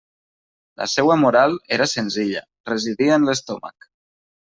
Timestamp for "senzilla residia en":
1.95-3.33